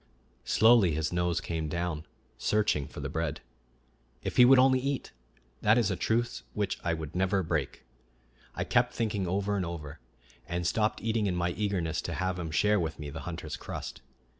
Slowly 0.45 0.93
his 0.95 1.13
nose 1.13 1.39
came 1.39 1.69
down, 1.69 2.07
searching 2.39 2.87
for 2.87 3.01
the 3.01 3.07
bread. 3.07 3.39
"If 4.23 4.37
he 4.37 4.45
would 4.45 4.57
only 4.57 4.79
eat! 4.79 5.11
that 5.61 5.77
is 5.77 5.91
a 5.91 5.95
truce 5.95 6.41
which 6.55 6.79
I 6.83 6.95
would 6.95 7.13
never 7.15 7.43
break," 7.43 7.85
I 8.55 8.63
kept 8.63 8.95
thinking 8.95 9.27
over 9.27 9.55
and 9.55 9.63
over, 9.63 9.99
and 10.47 10.65
stopped 10.65 11.03
eating 11.03 11.27
in 11.27 11.35
my 11.35 11.51
eagerness 11.51 12.01
to 12.01 12.15
have 12.15 12.39
him 12.39 12.49
share 12.49 12.79
with 12.79 12.97
me 12.97 13.11
the 13.11 13.19
hunter's 13.29 13.57
crust. 13.57 14.01